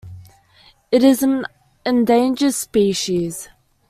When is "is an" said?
1.03-1.45